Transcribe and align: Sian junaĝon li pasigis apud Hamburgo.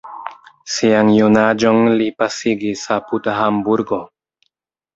Sian 0.75 1.11
junaĝon 1.15 1.91
li 2.01 2.09
pasigis 2.23 2.89
apud 2.99 3.31
Hamburgo. 3.43 4.05